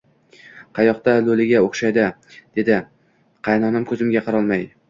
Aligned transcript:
Qayoqda, 0.77 1.13
lo`liga 1.27 1.61
o`xshaydi, 1.67 2.07
dedi 2.61 2.79
qaynonam 3.49 3.87
ko`zimga 3.93 4.29
qarolmay 4.29 4.69